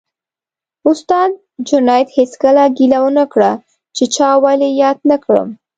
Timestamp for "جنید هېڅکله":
1.67-2.63